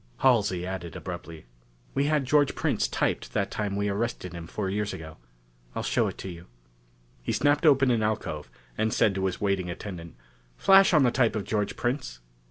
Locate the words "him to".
6.07-6.27